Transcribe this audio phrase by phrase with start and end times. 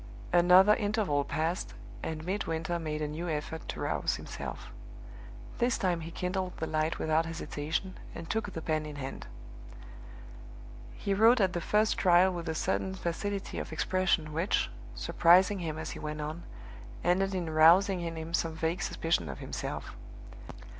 [0.33, 4.71] Another interval passed, and Midwinter made a new effort to rouse himself.
[5.59, 9.27] This time he kindled the light without hesitation, and took the pen in hand.
[10.95, 15.77] He wrote at the first trial with a sudden facility of expression, which, surprising him
[15.77, 16.45] as he went on,
[17.03, 19.95] ended in rousing in him some vague suspicion of himself.